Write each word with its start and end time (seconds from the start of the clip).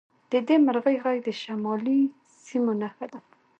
د 0.31 0.33
دې 0.47 0.55
مرغۍ 0.65 0.97
غږ 1.03 1.17
د 1.27 1.29
شمالي 1.41 1.99
سیمو 2.45 2.73
نښه 2.81 3.05
ده 3.11 3.19